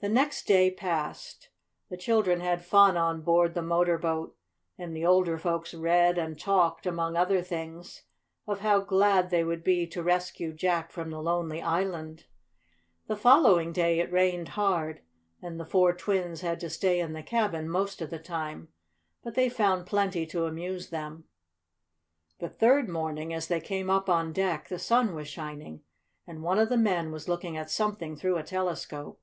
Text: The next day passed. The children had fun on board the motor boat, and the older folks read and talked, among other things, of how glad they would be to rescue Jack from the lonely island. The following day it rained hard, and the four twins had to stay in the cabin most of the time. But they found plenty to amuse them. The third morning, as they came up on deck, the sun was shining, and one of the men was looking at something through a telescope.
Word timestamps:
The 0.00 0.08
next 0.08 0.46
day 0.46 0.70
passed. 0.70 1.48
The 1.88 1.96
children 1.96 2.38
had 2.38 2.64
fun 2.64 2.96
on 2.96 3.22
board 3.22 3.54
the 3.54 3.62
motor 3.62 3.98
boat, 3.98 4.36
and 4.78 4.94
the 4.96 5.04
older 5.04 5.36
folks 5.38 5.74
read 5.74 6.16
and 6.18 6.38
talked, 6.38 6.86
among 6.86 7.16
other 7.16 7.42
things, 7.42 8.04
of 8.46 8.60
how 8.60 8.78
glad 8.78 9.30
they 9.30 9.42
would 9.42 9.64
be 9.64 9.88
to 9.88 10.00
rescue 10.00 10.52
Jack 10.52 10.92
from 10.92 11.10
the 11.10 11.20
lonely 11.20 11.60
island. 11.60 12.26
The 13.08 13.16
following 13.16 13.72
day 13.72 13.98
it 13.98 14.12
rained 14.12 14.50
hard, 14.50 15.02
and 15.42 15.58
the 15.58 15.66
four 15.66 15.92
twins 15.94 16.42
had 16.42 16.60
to 16.60 16.70
stay 16.70 17.00
in 17.00 17.12
the 17.12 17.24
cabin 17.24 17.68
most 17.68 18.00
of 18.00 18.08
the 18.08 18.20
time. 18.20 18.68
But 19.24 19.34
they 19.34 19.48
found 19.48 19.86
plenty 19.88 20.26
to 20.26 20.46
amuse 20.46 20.90
them. 20.90 21.24
The 22.38 22.48
third 22.48 22.88
morning, 22.88 23.34
as 23.34 23.48
they 23.48 23.60
came 23.60 23.90
up 23.90 24.08
on 24.08 24.32
deck, 24.32 24.68
the 24.68 24.78
sun 24.78 25.12
was 25.16 25.26
shining, 25.26 25.82
and 26.24 26.44
one 26.44 26.60
of 26.60 26.68
the 26.68 26.76
men 26.76 27.10
was 27.10 27.26
looking 27.28 27.56
at 27.56 27.68
something 27.68 28.14
through 28.14 28.36
a 28.36 28.44
telescope. 28.44 29.20